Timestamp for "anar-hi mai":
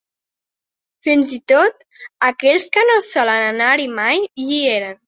3.53-4.29